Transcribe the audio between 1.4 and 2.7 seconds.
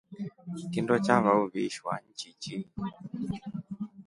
uvisha nchichi.